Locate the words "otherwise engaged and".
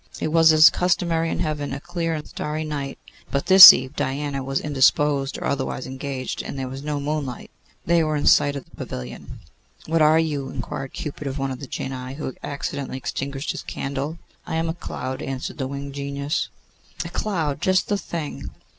5.45-6.57